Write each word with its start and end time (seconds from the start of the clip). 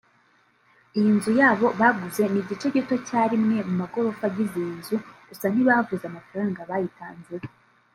Iyi 0.97 1.09
nzu 1.17 1.31
yabo 1.41 1.65
baguze 1.79 2.23
ni 2.29 2.39
igice 2.41 2.67
gito 2.75 2.95
cya 3.07 3.21
rimwe 3.31 3.57
mu 3.67 3.73
magorofa 3.81 4.23
agize 4.29 4.57
iyi 4.61 4.73
nzu 4.79 4.95
gusa 5.27 5.45
ntibavuze 5.53 6.03
amafaranga 6.07 6.69
bayitanzeho 6.69 7.47